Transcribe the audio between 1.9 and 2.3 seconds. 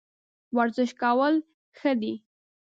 دي